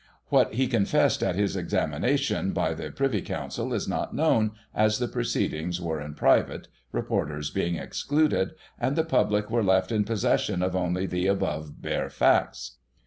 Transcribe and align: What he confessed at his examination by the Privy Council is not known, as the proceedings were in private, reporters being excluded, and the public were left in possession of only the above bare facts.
What 0.29 0.55
he 0.55 0.65
confessed 0.65 1.21
at 1.21 1.35
his 1.35 1.55
examination 1.55 2.53
by 2.53 2.73
the 2.73 2.89
Privy 2.89 3.21
Council 3.21 3.71
is 3.71 3.87
not 3.87 4.15
known, 4.15 4.53
as 4.73 4.97
the 4.97 5.07
proceedings 5.07 5.79
were 5.79 6.01
in 6.01 6.15
private, 6.15 6.67
reporters 6.91 7.51
being 7.51 7.75
excluded, 7.75 8.55
and 8.79 8.95
the 8.95 9.03
public 9.05 9.51
were 9.51 9.63
left 9.63 9.91
in 9.91 10.03
possession 10.03 10.63
of 10.63 10.75
only 10.75 11.05
the 11.05 11.27
above 11.27 11.83
bare 11.83 12.09
facts. 12.09 12.77